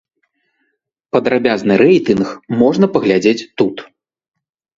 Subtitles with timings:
[1.15, 2.27] Падрабязны рэйтынг
[2.63, 3.75] можна паглядзець тут.